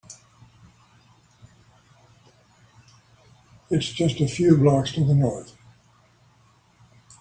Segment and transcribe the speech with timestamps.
[3.69, 5.55] It’s just a few blocks to the North.